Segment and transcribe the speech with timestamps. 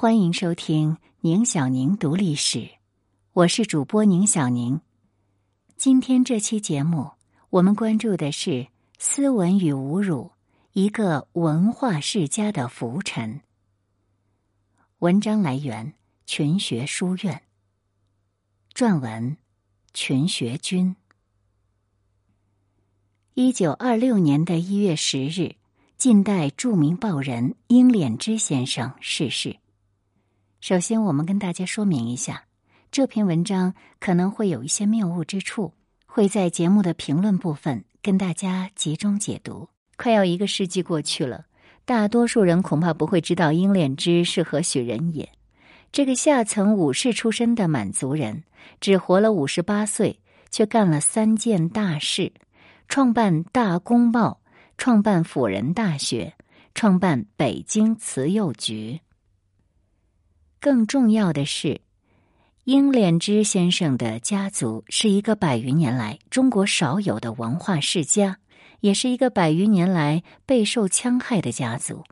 [0.00, 2.70] 欢迎收听宁小宁读历史，
[3.34, 4.80] 我是主播宁小宁。
[5.76, 7.10] 今天这期节目，
[7.50, 8.68] 我们关注的是
[8.98, 10.30] 斯文与侮辱，
[10.72, 13.42] 一个文化世家的浮沉。
[15.00, 15.92] 文章来源
[16.24, 17.42] 群学书院，
[18.72, 19.36] 撰文
[19.92, 20.96] 群学君。
[23.34, 25.56] 一九二六年的一月十日，
[25.98, 29.58] 近代著名报人英敛之先生逝世。
[30.60, 32.44] 首先，我们跟大家说明一下，
[32.92, 35.72] 这篇文章可能会有一些谬误之处，
[36.04, 39.70] 会在节目的评论部分跟大家集中解读。
[39.96, 41.46] 快要一个世纪过去了，
[41.86, 45.30] 大多数人恐怕不会知道英敛之是何许人也。
[45.92, 48.44] 这个下层武士出身的满族人，
[48.80, 52.34] 只活了五十八岁，却干了三件大事：
[52.86, 54.42] 创办《大公报》，
[54.76, 56.34] 创办辅仁大学，
[56.74, 59.00] 创办北京慈幼局。
[60.60, 61.80] 更重要的是，
[62.64, 68.36] 英敛之先生的家族是一个百余年来中国少有的文化世家，
[68.80, 72.04] 也是一个百余年来备受戕害的家族。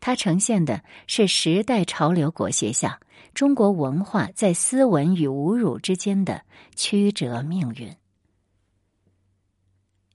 [0.00, 2.98] 它呈现的是时代潮流裹挟下
[3.32, 6.42] 中国文化在斯文与侮辱之间的
[6.74, 7.94] 曲折命运。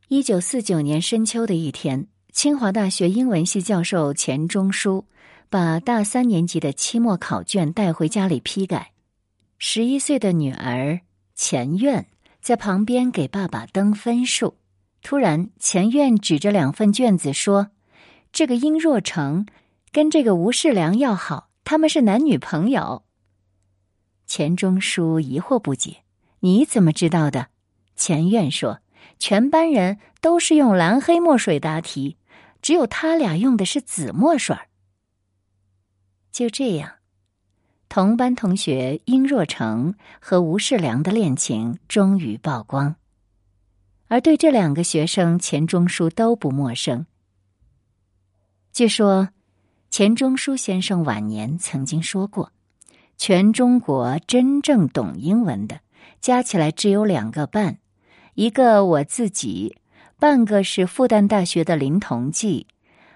[0.10, 5.06] 一九四九年深秋的一天，清华大学英文系教授钱钟书。
[5.52, 8.92] 把大三年级的期末考卷带回家里批改，
[9.58, 11.02] 十一岁的女儿
[11.34, 12.06] 钱院
[12.40, 14.58] 在旁边给爸爸登分数。
[15.02, 17.72] 突然，钱院指着两份卷子说
[18.32, 19.48] ：“这个殷若成
[19.92, 23.04] 跟这个吴世良要好，他们是男女朋友。”
[24.28, 26.04] 钱钟书疑惑不解
[26.42, 27.48] ：“你怎么知道的？”
[27.98, 28.82] 钱院说
[29.18, 32.18] ：“全班人都是用蓝黑墨水答题，
[32.62, 34.56] 只有他俩用的是紫墨水。”
[36.32, 36.94] 就这样，
[37.90, 42.96] 同班同学殷若成和吴世良的恋情终于曝光。
[44.08, 47.06] 而对这两个学生，钱钟书都不陌生。
[48.72, 49.30] 据说，
[49.90, 52.52] 钱钟书先生晚年曾经说过
[53.18, 55.82] ：“全中国真正懂英文的，
[56.22, 57.80] 加起来只有两个半，
[58.36, 59.78] 一个我自己，
[60.18, 62.68] 半个是复旦大学的林同济。”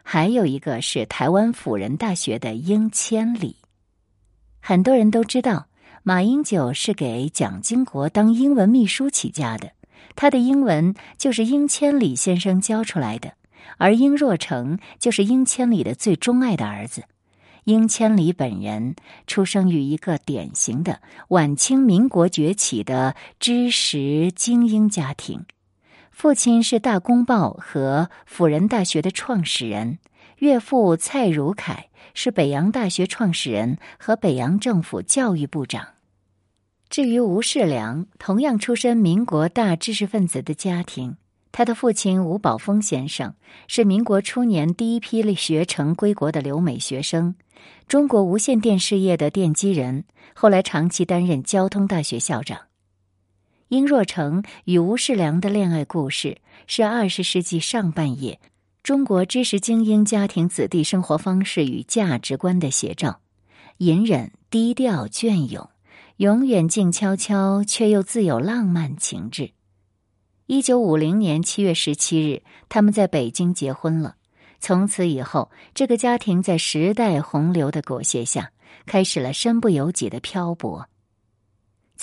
[0.04, 3.56] 还有一个是台湾辅仁大学的英千里，
[4.60, 5.68] 很多人都知道
[6.04, 9.72] 马英九是给蒋经国当英文秘书起家的，
[10.16, 13.34] 他的英文就是英千里先生教出来的，
[13.78, 17.06] 而英若成就是英千里的最钟爱的儿子。
[17.64, 21.00] 英千里本人出生于一个典型的
[21.30, 25.46] 晚清民国崛起的知识精英家庭。
[26.14, 29.98] 父亲是《大公报》和辅仁大学的创始人，
[30.38, 35.86] 岳父蔡汝凯是北洋大学创始人和北洋政府教育部长。
[36.88, 41.18] 至于吴世良，同样出身民国大知识分子的家庭，
[41.52, 43.34] 他的父亲吴宝峰先生
[43.68, 47.36] 是民国初年第一批学成归国的留美学生，
[47.88, 52.60] 中国无线电事业的奠基人，后来长期担任交通大学校长。
[53.74, 58.40] 殷若成与吴世良的恋爱故事是二十世纪上半叶
[58.84, 63.20] 中国知识精英家庭子弟生活方式与价值观的写照，
[63.78, 65.68] 隐忍、低调、隽永，
[66.18, 69.50] 永远静悄悄却又自有浪漫情致。
[70.46, 74.18] 一九五零年七月十七日，他们在北京结婚了。
[74.60, 78.52] 从此以后，这个家庭在时代洪流的裹挟下，
[78.86, 80.88] 开始了身不由己的漂泊。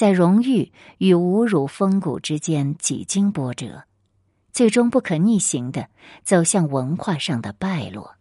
[0.01, 3.85] 在荣誉与侮辱风骨之间几经波折，
[4.51, 5.89] 最终不可逆行的
[6.25, 8.17] 走向文化上的败落。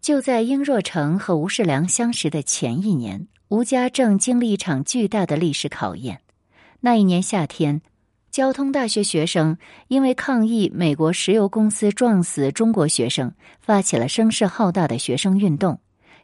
[0.00, 6.22] 就在殷若成和吴世良相识的前一年，吴家正经历一场巨大的历史考验。
[6.80, 7.82] 那一年夏天，
[8.30, 15.78] 交通大学学生因为抗议美国石油公司撞死中国学生，发起了声势浩大的学生运动。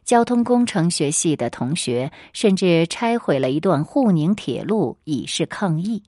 [0.05, 6.03] 交通工程学系的同学甚至拆毁了一段沪宁铁路以示抗议。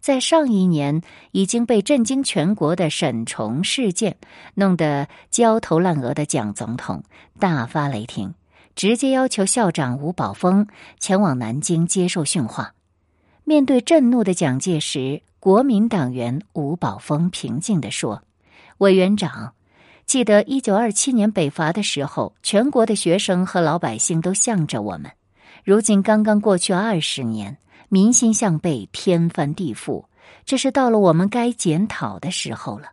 [0.00, 1.02] 在上一年
[1.32, 4.16] 已经被震惊全国的沈崇事件
[4.54, 7.02] 弄得焦头烂额的蒋总统
[7.38, 8.34] 大发雷霆，
[8.74, 10.66] 直接要求校长吴宝峰
[10.98, 12.74] 前往南京接受训话。
[13.44, 18.22] 面对震怒的蒋介石，国民党员吴宝峰平静地说
[18.78, 19.52] ：“委员长。”
[20.10, 25.08] 记得一九二七年北伐的时候，全国的学生和老百姓都向着我们。
[25.62, 27.58] 如今刚刚过去二十年，
[27.88, 30.06] 民心向背，天翻地覆，
[30.44, 32.88] 这是到了我们该检讨的时候了。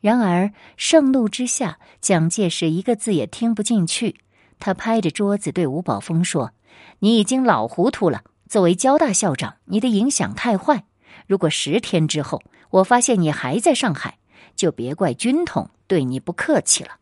[0.00, 4.16] 然而盛怒之下，蒋介石一个字也听不进去，
[4.58, 6.50] 他拍着桌子对吴宝峰说
[6.98, 8.24] ：“你已经老糊涂了。
[8.48, 10.86] 作为交大校长，你的影响太坏。
[11.28, 14.18] 如果十天之后我发现你还在上海，
[14.56, 16.98] 就别怪军统对你不客气了。”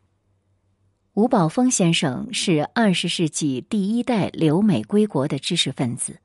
[1.14, 6.18] 吴宝峰先生是二十世纪第一代留美归国的知识分子。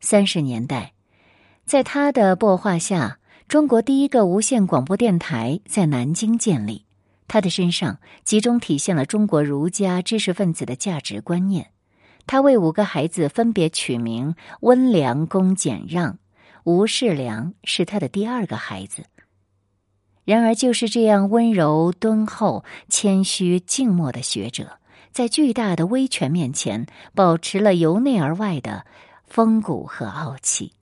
[0.00, 0.92] 三十年代，
[1.64, 3.18] 在他的擘画下，
[3.48, 6.84] 中国第一个无线广播电台在南京建立。
[7.26, 11.70] 他的身上集中体现了中国儒家知识分子的价值观念。
[12.26, 16.18] 他为五个孩子分别取名温良恭俭让，
[16.64, 19.04] 吴世良是他的第二个孩子。
[20.26, 24.78] 然而，就是这样温柔敦厚、谦虚静默的学者，
[25.12, 26.84] 在巨大的威权面前，
[27.14, 28.84] 保持了由内而外的
[29.24, 30.72] 风骨和傲气。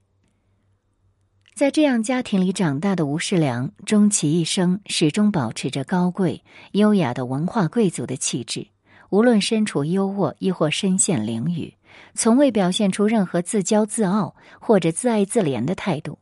[1.55, 6.43] 在这样家庭里长大的吴世良，终其一生始终保持着高贵
[6.73, 8.69] 优雅的文化贵族的气质。
[9.11, 11.75] 无论身处优渥，亦或身陷囹圄，
[12.15, 16.19] 从未表现出任何自骄自傲或者自爱自怜的态度。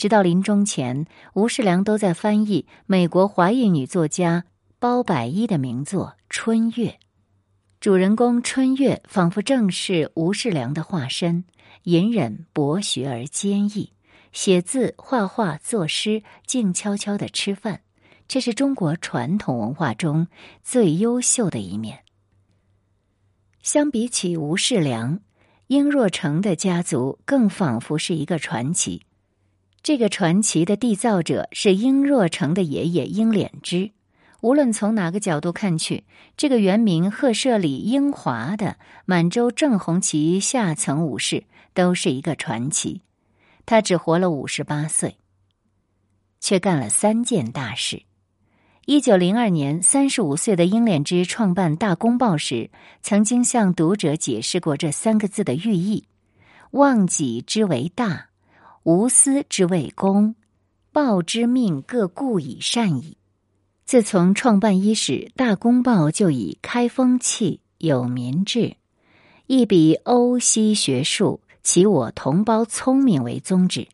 [0.00, 1.04] 直到临终前，
[1.34, 4.46] 吴世良都在翻译美国华裔女作家
[4.78, 6.86] 包百一的名作《春月》。
[7.80, 11.44] 主人公春月仿佛正是吴世良的化身，
[11.82, 13.92] 隐忍、博学而坚毅。
[14.32, 17.82] 写字、画画、作诗，静悄悄的吃饭，
[18.26, 20.28] 这是中国传统文化中
[20.62, 22.04] 最优秀的一面。
[23.60, 25.20] 相比起吴世良，
[25.66, 29.02] 殷若成的家族更仿佛是一个传奇。
[29.82, 33.90] 这个传奇的缔造者是殷若成的爷爷殷敛之。
[34.42, 36.04] 无论从哪个角度看去，
[36.36, 41.44] 这个原名赫舍里英华的满洲正红旗下层武士
[41.74, 43.02] 都是一个传奇。
[43.66, 45.18] 他只活了五十八岁，
[46.40, 48.02] 却干了三件大事。
[48.86, 52.70] 一九零二年，三十五岁的英敛之创办《大公报》时，
[53.02, 56.04] 曾经向读者解释过这三个字的寓意
[56.72, 58.29] ：“忘己之为大，
[58.82, 60.34] 无私之为公，
[60.92, 63.16] 报之命各故以善矣。”
[63.84, 68.76] 自从创办伊始，《大公报》就以开风气、有民治、
[69.46, 71.40] 一笔欧西学术。
[71.62, 73.86] 其我同胞聪明为宗旨，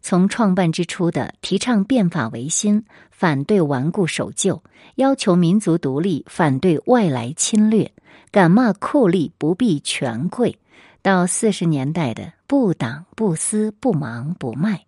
[0.00, 4.60] 从创办之初的提倡变法维新，反对顽固守旧，
[4.96, 7.92] 要求民族独立，反对外来侵略，
[8.32, 10.58] 敢骂酷吏不避权贵，
[11.06, 14.78] 到四十年代的不党不私不忙不卖，《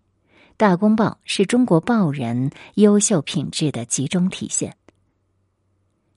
[0.57, 4.75] 大公报》是中国报人优秀品质的集中体现。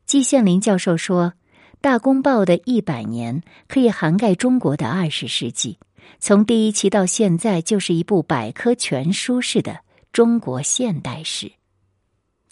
[0.05, 1.27] 季羡林教授说，
[1.81, 5.79] 《大公报》的一百年可以涵盖中国的二十世纪。
[6.19, 9.83] 从第一期到现在，就是一部百科全书式的
[10.13, 11.53] 中国现代史。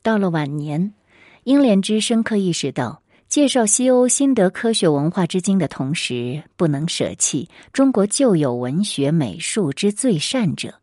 [0.04, 0.94] 到了晚年，
[1.42, 10.74] 英莲之深刻意识到，介绍西欧新德科学文化之精的同时，不能舍弃中国旧有文学美术之最善者。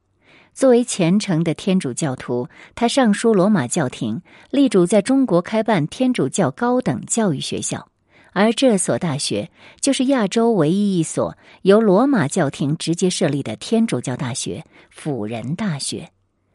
[0.54, 7.90] 作为虔诚的天主教徒，他上书罗马教廷，力主在中国开办天主教高等教育学校。
[8.32, 9.52] 而这所大学
[9.82, 16.12] 就是亚洲唯一一所由罗马教廷直接设立的天主教大学——辅仁大学，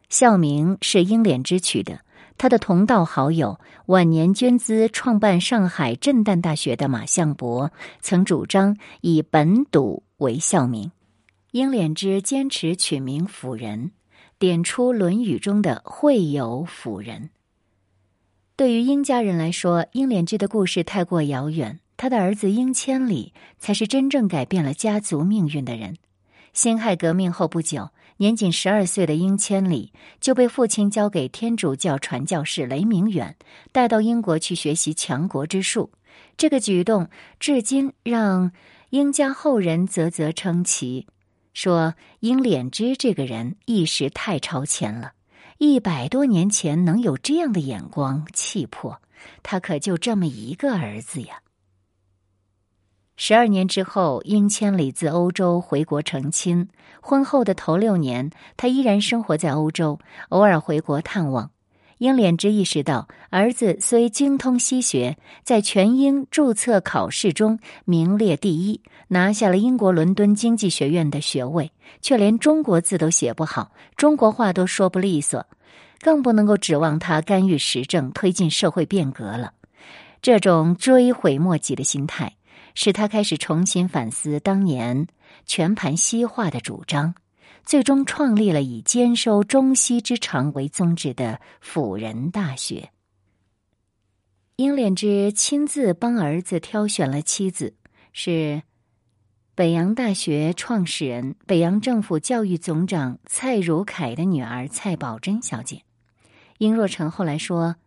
[0.09, 1.99] 校名是英敛之取的。
[2.37, 7.71] 他的同道好友、晚年捐资创办上海震旦大学的马相伯，
[8.01, 10.91] 曾主张以本笃为校名。
[11.51, 13.91] 英敛之坚持取名辅仁，
[14.39, 17.29] 点出《论语》中的“会有辅仁”。
[18.57, 21.79] 对于英家人来说，英敛之的故事太过遥远。
[21.95, 25.95] 他的儿子英千里才是真正改变了家族命运的人。
[26.53, 29.91] 辛亥革命后不久，年仅十二岁的英千里
[30.21, 33.35] 就被父亲交给天主教传教士雷明远
[33.71, 35.91] 带到英国去学习强国之术。
[36.37, 38.51] 这个举动至今让
[38.91, 41.07] 英家后人啧啧称奇，
[41.55, 45.13] 说英敛之这个人一时太超前了。
[45.57, 49.01] 一百多年前能有这样的眼光气魄，
[49.41, 51.42] 他可就这么一个儿子呀。
[53.15, 56.67] 十二年之后，英千里自欧洲回国成亲。
[56.99, 61.51] 婚后的头六年，他依然生活在欧洲，偶尔回国探望。
[61.99, 75.45] 英敛之意识到，儿子虽精通西学，在全英注册考试中名列第一，拿下了英国伦敦经济学院的学位，却连中国字都写不好，中国话都说不利索，
[76.01, 79.53] 更不能够指望他干预时政、推进社会变革了。
[80.21, 82.35] 这种追悔莫及的心态，
[82.75, 85.07] 使他开始重新反思当年
[85.45, 87.15] 全盘西化的主张。
[87.65, 92.89] 最终创立了以兼收中西之长为宗旨的辅仁大学。
[94.57, 97.73] 英莲之亲自帮儿子挑选了妻子，
[98.11, 98.63] 是
[99.55, 105.83] 北洋大学创始人、北洋政府教育总长蔡汝凯的女儿蔡宝珍小姐。
[106.57, 107.77] 殷若成后来说，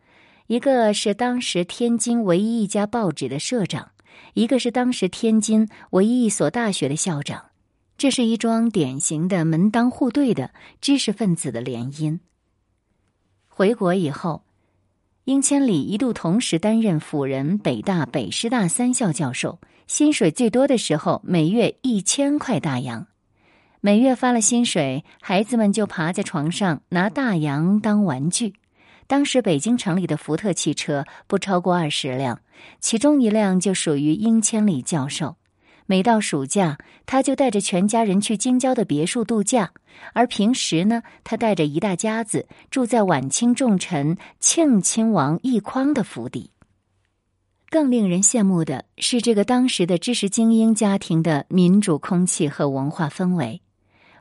[0.46, 3.90] 一个是当时天津唯一一家报纸的社长，
[4.34, 7.46] 一个是当时天津唯一一所大学的校长，
[7.96, 12.18] 这是一桩典型的门当户对的知识分子的联姻。
[13.48, 14.42] 回国以后，
[15.24, 23.06] 英千里一度同时担任辅仁、北大、北师大三校教授，薪水最多的时候每月一千块大洋。
[23.80, 28.54] 每月发了薪水，孩子们就爬在床上拿大洋当玩具。
[29.06, 32.40] 当时北京城里的福特汽车不超过二十辆，
[32.80, 35.36] 其中一辆就属于英千里教授。
[35.86, 39.68] 每到暑假，他就带着全家人去京郊的别墅度假；
[40.12, 46.50] 而平时呢，他带着一大家子住在晚清重臣庆亲王奕匡的府邸。
[47.68, 53.60] 更令人羡慕的是，这个当时的知识精英家庭的民主空气和文化氛围。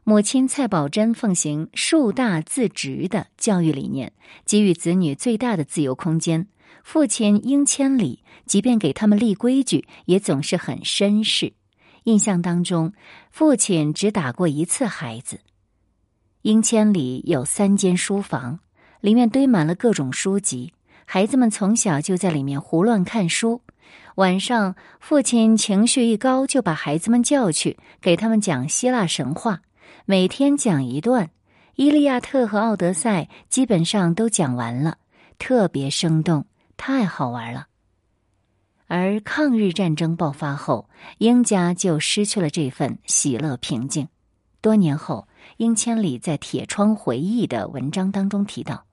[0.08, 4.14] 母亲蔡宝珍奉行“树大自直”的教育理念，
[4.46, 6.46] 给予子女最大的自由空间。
[6.84, 11.54] 父亲英千里，即便给他们立规矩，也总是很绅士。
[12.04, 12.94] 印象当中，
[13.32, 15.40] 父亲只打过一次孩子。
[16.44, 18.60] 英千里有三间书房，
[19.02, 20.72] 里面堆满了各种书籍，
[21.06, 23.64] 孩子们从小就在里面胡乱看书。
[24.18, 29.64] 晚上，父亲情绪一高，就把孩子们叫去，给他们讲希腊神话，
[30.08, 31.26] 每天讲一段，
[31.74, 35.00] 《伊利亚特》和《奥德赛》基本上都讲完了，
[35.40, 36.46] 特别生动。
[36.78, 37.66] 太好玩了。
[38.86, 44.08] 而抗日战争爆发后，英家就失去了这份喜乐平静。
[44.62, 48.86] 多年后，英千里在《铁窗回忆》的文章当中提到，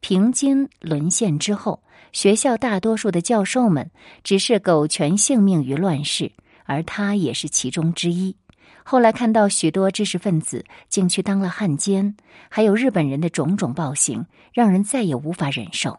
[0.00, 3.90] 平津沦陷之后，学校大多数的教授们
[4.22, 6.30] 只是苟全性命于乱世，
[6.64, 8.36] 而他也是其中之一。
[8.84, 12.16] 后来看到许多知识分子竟去当了汉奸，
[12.48, 15.98] 还有日本人的种种暴行，让人再也无法忍受。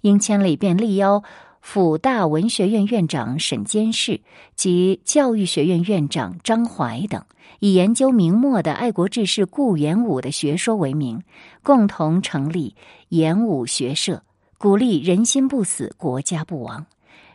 [0.00, 1.22] 英千里便力邀
[1.60, 4.20] 辅大文学院院长沈监士
[4.56, 7.24] 及教育学院院长张怀等，
[7.60, 11.22] 以研究明末的爱国志士顾炎武的学说为名，
[11.62, 12.74] 共同成立
[13.10, 14.24] 演武学社，
[14.58, 16.86] 鼓励人心不死，国家不亡。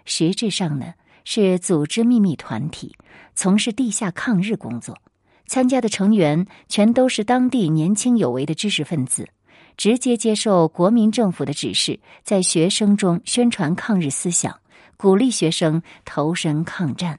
[0.04, 0.94] 实质上呢，
[1.30, 2.96] 是组织秘密团体，
[3.36, 4.98] 从事地下抗日工作。
[5.46, 9.28] 参加的成员全都是当地年轻有为的知识分子。
[9.76, 14.62] 直接接受国民政府的指示，在学生中宣传抗日思想，
[14.96, 17.18] 鼓励学生投身抗战。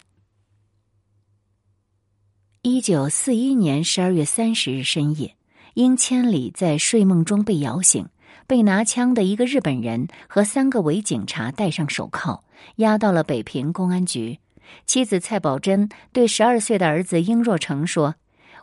[2.63, 5.37] 一九四一年十二月三十日深夜，
[5.75, 8.09] 英千里在睡梦中被摇醒，
[8.49, 12.43] 被拿枪的一个日本人和三个伪警察戴上手铐，
[12.77, 14.41] 押到了北平公安局。
[14.87, 18.15] 妻子蔡宝珍对十二岁的儿子英若成说：“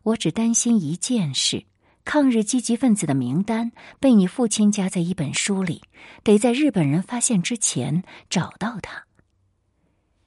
[0.02, 1.66] 我只担心一件事。”
[2.04, 5.84] 抗日积极分子的名单被你父亲夹在一本书里，
[6.24, 9.06] 得在日本人发现之前找到他。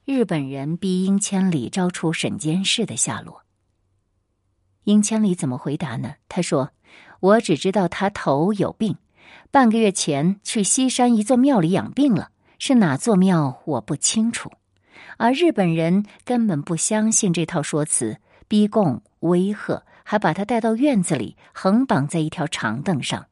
[0.05, 3.43] 日本人逼英千里招出沈监士的下落。
[4.85, 6.15] 英千里怎么回答呢？
[6.29, 6.71] 他说
[7.19, 8.97] ：“我只知道他头有病，
[9.51, 14.51] 半个月前去西山一座庙里养病了，是哪座庙我不清楚。”
[15.17, 18.17] 而日本人根本不相信这套说辞，
[18.47, 19.83] 逼供威吓。
[20.03, 23.27] 还把他带到院子里，横绑在一条长凳上，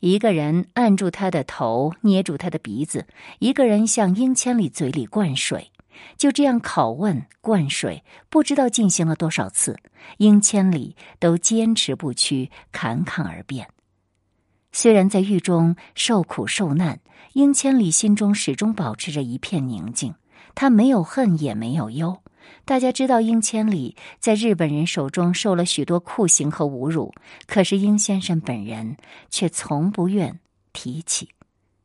[0.00, 3.06] 一个人按住他的头，捏住他的鼻子，
[3.38, 5.70] 一个人向英千里嘴里灌水，
[6.18, 9.78] 就这样拷问、灌水，不知道进行了多少次，
[10.16, 13.68] 英千里都坚持不屈，侃侃而辩。
[14.78, 17.00] 虽然在狱中受苦受难，
[17.32, 20.14] 英千里心中始终保持着一片宁静，
[20.54, 22.18] 他没有恨，也没有忧。
[22.66, 27.14] 大家知道，英千里在日本人手中受了许多酷刑和侮辱，
[27.46, 28.98] 可是英先生本人
[29.30, 30.38] 却从不愿
[30.74, 31.30] 提起。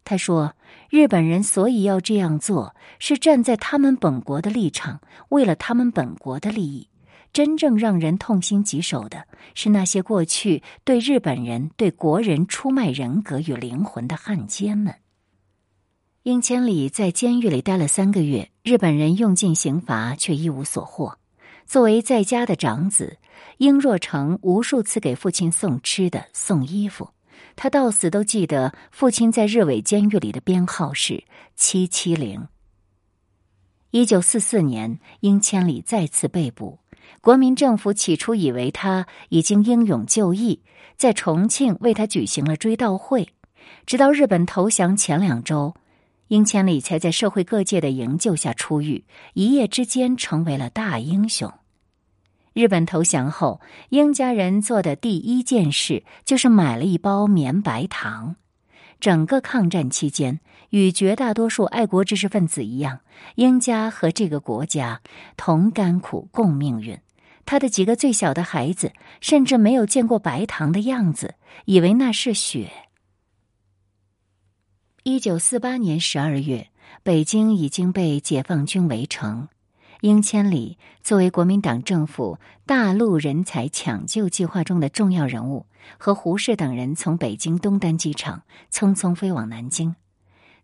[0.03, 0.53] 他说
[0.91, 6.89] ：“日本人所以要这样做，是站在他们本国的立场，为了他们本国的利益。
[7.33, 14.95] 真正让人痛心疾首的是那些过去对日本人、对国人出卖人格与灵魂的汉奸们。”
[16.23, 21.17] 英千里在监狱里待了三个月，日本人用尽刑罚，却一无所获。
[21.65, 23.17] 作为在家的长子，
[23.57, 27.09] 英若成无数次给父亲送吃的、送衣服。
[27.55, 31.23] 他到死都记得父亲在日伪监狱里的编号是
[31.55, 32.47] 七七零。
[33.89, 36.77] 一九四四年，英千里再次被捕，
[37.21, 40.61] 国民政府起初以为他已经英勇就义，
[40.97, 43.29] 在重庆为他举行了追悼会。
[43.85, 45.75] 直到日本投降前两周。
[46.27, 49.03] 英千里才在社会各界的营救下出狱，
[49.33, 51.51] 一夜之间成为了大英雄。
[52.53, 58.37] 日本投降后，英家人做的第一件事就是买了一包绵白糖。
[59.01, 60.39] 整个抗战期间，
[60.71, 62.99] 与绝大多数爱国知识分子一样，
[63.35, 65.01] 英家和这个国家
[65.37, 66.99] 同甘苦共命运。
[67.45, 71.35] 他的几个最小的孩子甚至没有见过白糖的样子，
[71.65, 72.71] 以为那是血。
[75.03, 76.69] 一九四八年十二月，
[77.03, 79.49] 北京已经被解放军围城。
[80.01, 85.65] 英千里作为国民党政府大陆人才抢救计划中的重要人物，
[85.97, 89.95] 和胡适等人从北京东单机场匆匆飞往南京。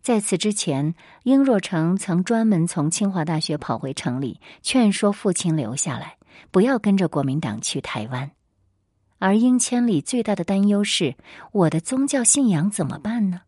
[0.02, 6.16] 在此之前，英若诚曾专门从清华大学跑回城里，劝说父亲留下来，
[6.50, 8.30] 不要跟着国民党去台湾。
[9.18, 11.16] 而英千里最大的担忧是：
[11.52, 13.42] 我的宗教信仰怎么办呢？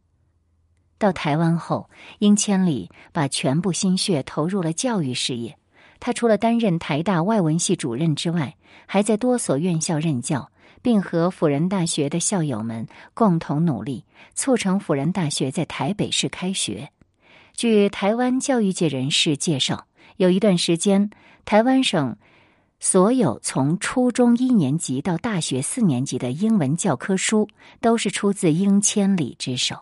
[0.98, 1.88] 到台湾后，
[2.18, 5.56] 英千里把全部心血投入了教育事业。
[5.98, 10.50] 他除了担任台大外文系主任之外，还在多所院校任教，
[10.82, 16.90] 并和辅仁大学的校友们共同努力，促成辅仁大学在台北市开学。
[17.54, 21.10] 据台湾教育界人士介绍，有一段时间，
[21.44, 22.16] 台湾省
[22.78, 27.48] 所有从初中一年级到大学四年级的英文教科书，
[27.80, 29.80] 都是出自英千里之手。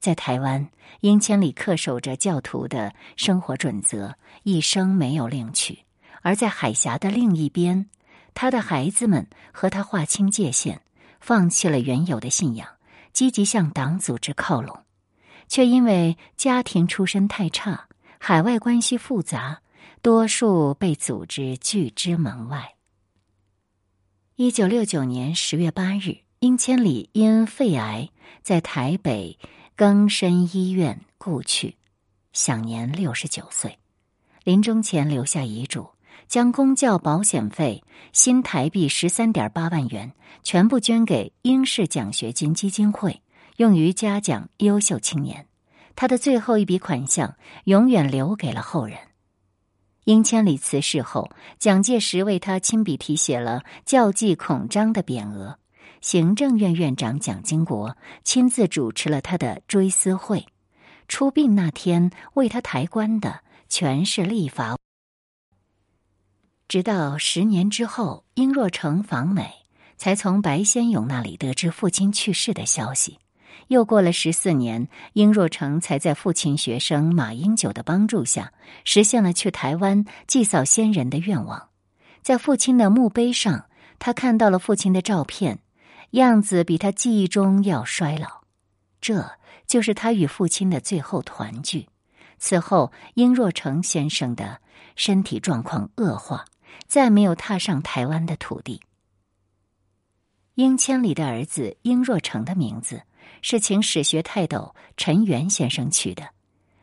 [0.00, 0.68] 在台湾，
[1.02, 5.84] 英千里恪守着教徒的生活准则，一生没有另娶；
[6.22, 7.86] 而在海峡的另一边，
[8.34, 10.80] 他的孩子们和他划清界限，
[11.20, 12.68] 放弃了原有的信仰，
[13.12, 14.84] 积极向党组织靠拢，
[15.48, 19.62] 却因为家庭出身太差，海外关系复杂，
[20.00, 22.74] 多数被组织拒之门外。
[24.36, 28.10] 一九六九年十月八日，殷千里因肺癌
[28.42, 29.38] 在台北。
[29.74, 31.76] 更深医院故去，
[32.34, 33.78] 享年六十九岁。
[34.44, 35.88] 临终前留下遗嘱，
[36.32, 37.84] 将公教保险费
[38.14, 43.20] 新台币十三点八万元全部捐给英式奖学金基金会，
[43.58, 45.46] 用于嘉奖优秀青年。
[45.94, 48.96] 他的最后一笔款项永远留给了后人。
[50.04, 55.58] 英千里辞世后，蒋介石为他亲笔题写了“教绩孔章”的匾额。
[56.00, 60.46] 行政院院长蒋经国亲自主持了他的追思会。
[61.08, 64.78] 出殡那天为他抬棺的全是立法。
[66.72, 69.52] 直到十年之后，殷若成访美，
[69.98, 73.18] 才从白先勇那里得知父亲去世的消息。
[73.68, 78.54] 又过了十四年，殷若成才在父亲学生马英九的帮助下，
[78.84, 81.68] 实现了去台湾祭扫先人的愿望。
[82.22, 83.66] 在父亲的墓碑上，
[83.98, 85.58] 他看到了父亲的照片。
[86.12, 88.44] 样子比他记忆中要衰老，
[88.98, 89.32] 这
[89.66, 91.86] 就是他与父亲的最后团聚。
[92.38, 94.58] 此后，殷若成先生的
[94.96, 96.46] 身体状况恶化，
[96.86, 98.80] 再没有踏上台湾的土地。
[100.54, 103.02] 英千里的儿子殷若成的名字
[103.40, 106.28] 是请史学泰斗陈元先生取的。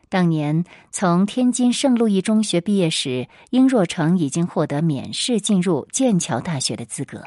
[0.08, 7.22] 当年从天津圣路易中学毕业时，殷若成已经获得免试进入剑桥大学的资格。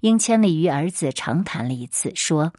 [0.00, 2.54] 英千里与儿子长谈了一次，说：“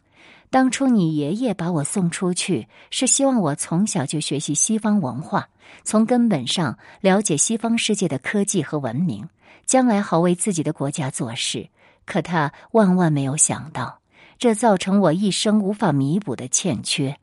[0.50, 5.48] 当初你爷爷把我送出去，是希望我从小就学习西方文化，
[5.82, 9.28] 从根本上了解西方世界的科技和文明，
[9.64, 11.68] 将来好为自己的国家做事。
[12.04, 14.00] 可他万万没有想到，
[14.38, 17.18] 这造成我一生无法弥补的欠缺。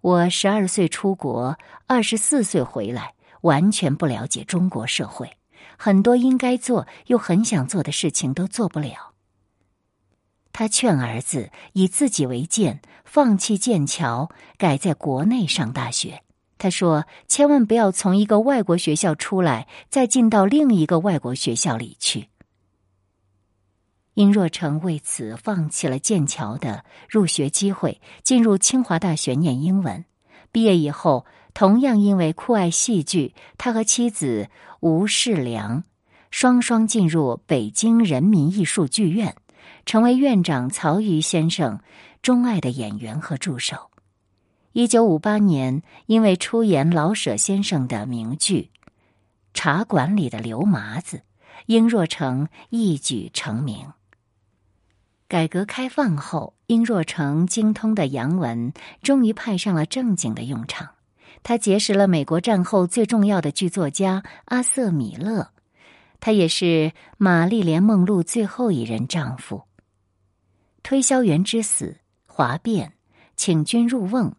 [0.00, 5.36] 我十二岁出国，二十四岁回来，完全不了解中国社会，
[5.76, 9.12] 很多应该做又很想做的事情都做不了。”
[10.52, 16.22] 他劝儿子以自己为鉴，放弃剑桥，改在国内上大学。
[16.58, 22.28] 他说：“千万不要从一个外国学校出来，再进到另一个外国学校里去。”
[24.14, 30.04] 殷若成为此放弃了剑桥的入学机会，进入清华大学念英文。
[30.52, 34.48] 毕业以后，同样因为酷爱戏剧，他和妻子
[34.80, 35.82] 吴世良
[36.30, 39.34] 双双进入北京人民艺术剧院。
[39.86, 41.80] 成为院长曹禺先生
[42.22, 43.90] 钟爱的演员和助手。
[44.74, 48.72] 一九五八年，因为出演老舍先生的名剧
[49.54, 51.18] 《茶馆里的刘麻子》，
[51.66, 53.92] 殷若成一举成名。
[55.28, 60.88] 改革开放后，殷若成精通的洋文终于派上了正经的用场。
[61.44, 65.50] 他结识了美国战后最重要的剧作家阿瑟·米勒。
[66.18, 69.62] 他也是玛丽莲·梦露最后一任丈夫。
[70.82, 72.94] 推销员之死、哗变、
[73.36, 74.34] 请君入瓮、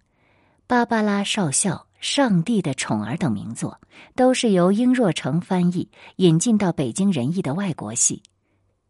[0.67, 3.79] 芭芭拉少校、上帝的宠儿等名作，
[4.15, 8.23] 都是由英若诚翻译引进到北京人艺的外国戏。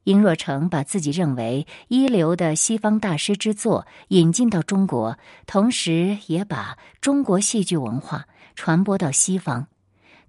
[0.06, 9.68] 殷若成把自己认为一流的西方大师之作引进到中国，同时也把中国戏剧文化传播到西方。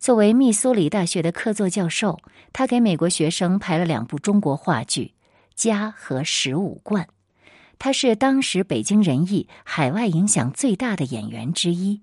[0.00, 2.18] 作为密苏里大学的客座教授，
[2.52, 5.04] 他给美国学生排了两部中国话剧
[5.54, 7.04] 《家》和《十五贯》。
[7.78, 12.02] 他是当时北京人艺海外影响最大的演员之一。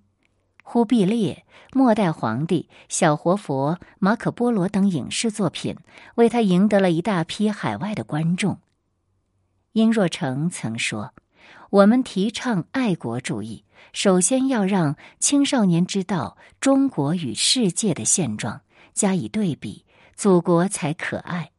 [0.63, 5.75] 忽必烈、末代皇帝、小活佛、马可波罗等影视作品
[6.15, 8.59] 为他赢得了一大批海外的观众。
[9.73, 11.13] 殷若成曾说
[11.69, 18.61] ：“我们提倡爱国主义，首先要让青少年知道中国与世界的现状，
[18.93, 21.49] 加以对比，祖国才可爱。”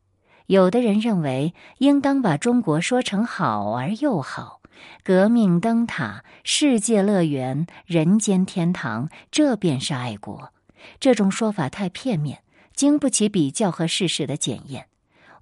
[0.46, 4.60] 有的人认为，应当把中国说成好而又好。
[5.02, 10.52] 革命灯塔、世界乐园、人间天堂，这便是爱国。
[11.00, 12.42] 这种说法太片面，
[12.74, 14.88] 经不起比较和事实的检验，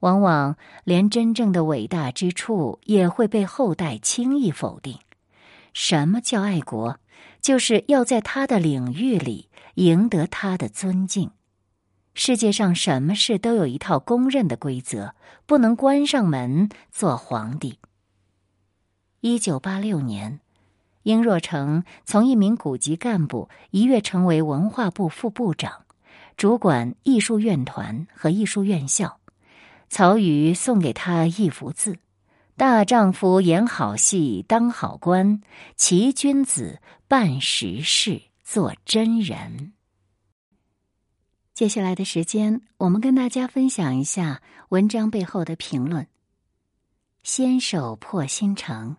[0.00, 4.98] 往往连真正的伟大之处也会被后代轻易否定。
[5.72, 7.00] 什么叫爱国？
[7.40, 11.30] 就是要在他的领域里赢得他的尊敬。
[12.14, 15.14] 世界上什么事都有一套公认的规则，
[15.46, 17.78] 不能关上门做皇帝。
[19.20, 20.40] 一九八六年，
[21.04, 25.84] 殷若成从一名古籍干部一跃成为文化部副部长，
[26.36, 29.18] 主管艺术院团和艺术院校。
[29.88, 31.98] 曹禺送给他一幅字
[32.56, 35.42] ：“大丈夫演好戏，当好官；
[35.76, 39.72] 齐君子办实事，做真人。”
[41.62, 46.08] 接下来的时间，我们跟大家分享一下文章背后的评论。
[47.22, 48.96] 先手破新城。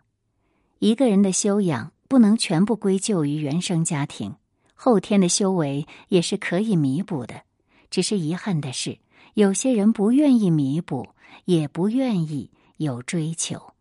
[0.79, 4.35] 一个人的修养不能全部归咎于原生家庭，
[4.75, 7.41] 后天的修为也是可以弥补的。
[7.89, 8.97] 只是遗憾的是，
[9.33, 11.09] 有些人不愿意弥补，
[11.43, 13.73] 也不愿意有追求。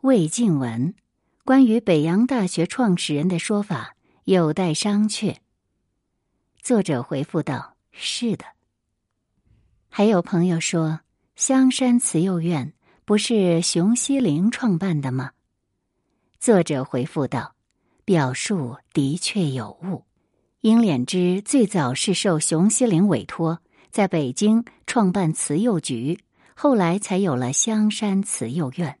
[0.00, 0.96] 魏静文
[1.44, 5.36] 关于北洋大学创始人的说法有待商榷。
[6.66, 8.44] 作者回复道：“是的。”
[9.88, 10.98] 还有朋友说，
[11.36, 12.72] 香山慈幼院
[13.04, 15.30] 不是熊希龄创办的吗？
[16.40, 17.54] 作者回复道
[18.04, 20.02] ：“表述的确有误。
[20.62, 23.60] 英敛之最早是受熊希龄委托，
[23.92, 26.18] 在北京创办慈幼局，
[26.56, 28.98] 后来才有了香山慈幼院。”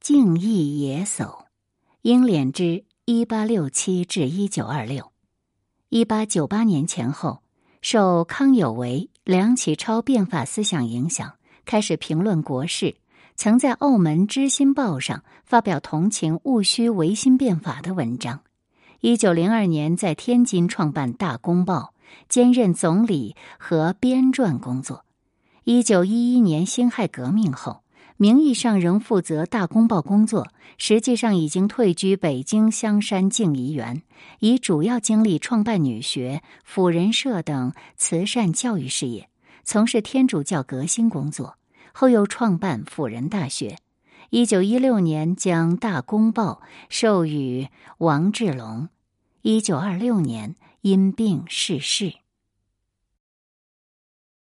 [0.00, 1.44] 敬意野叟，
[2.00, 5.12] 英敛之一八六七至一九二六，
[5.90, 7.38] 一八九八年前后，
[7.80, 12.96] 受康有为、梁启超变法思想影响，开始评论国事。
[13.36, 18.40] 曾在澳门《知新报》上发表同情戊戌维新变法的文章。
[19.00, 21.94] 一九零二年在天津创办《大公报》，
[22.28, 25.06] 兼任总理和编撰工作。
[25.64, 27.82] 一九一一年辛亥革命后，
[28.20, 34.02] 名义上仍负责《大公报》工作，实际上已经退居北京香山静怡园，
[34.40, 39.28] 以主要精力创办女学、辅仁社等慈善教育事业，
[39.62, 41.56] 从事天主教革新工作。
[41.92, 43.76] 后又创办辅仁大学，
[44.30, 48.88] 一九一六年将《大公报》授予王志龙，
[49.42, 52.14] 一九二六年因病逝世。